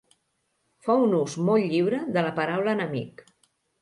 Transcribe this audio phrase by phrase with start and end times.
[0.87, 3.23] Fa un ús molt lliure de la paraula enemic.